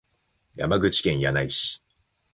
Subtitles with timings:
[0.55, 1.79] 山口県柳井市